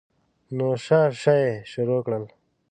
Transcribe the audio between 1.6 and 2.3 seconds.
شروع کړل.